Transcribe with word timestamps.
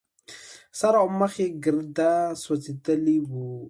سر 0.79 0.93
او 1.01 1.07
مخ 1.19 1.33
يې 1.41 1.47
ګرده 1.63 2.11
سوځېدلي 2.41 3.17
وو. 3.29 3.49